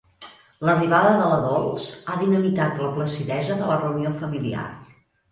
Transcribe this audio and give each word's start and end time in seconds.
L'arribada 0.67 1.09
de 1.17 1.25
la 1.31 1.35
Dols 1.41 1.89
ha 2.07 2.15
dinamitat 2.21 2.81
la 2.83 2.87
placidesa 2.95 3.59
de 3.59 3.67
la 3.73 3.77
reunió 3.83 4.15
familiar. 4.23 4.65